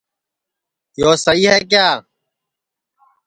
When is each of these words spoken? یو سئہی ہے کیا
یو 1.01 1.11
سئہی 1.23 1.43
ہے 1.51 1.57
کیا 1.71 1.87